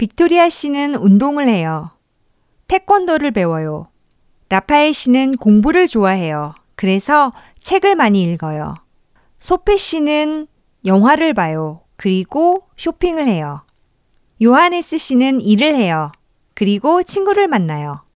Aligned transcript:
빅토리아 0.00 0.48
씨는 0.48 0.94
운동을 0.94 1.46
해요. 1.46 1.90
태권도를 2.68 3.32
배워요. 3.32 3.88
라파엘 4.48 4.94
씨는 4.94 5.36
공부를 5.36 5.86
좋아해요. 5.86 6.54
그래서 6.74 7.34
책을 7.60 7.96
많이 7.96 8.22
읽어요. 8.22 8.76
소피 9.36 9.76
씨는 9.76 10.46
영화를 10.86 11.34
봐요. 11.34 11.82
그리고 11.96 12.62
쇼핑을 12.78 13.26
해요. 13.26 13.60
요하네스 14.42 14.96
씨는 14.96 15.42
일을 15.42 15.74
해요. 15.74 16.12
그리고 16.54 17.02
친구를 17.02 17.46
만나요. 17.46 18.00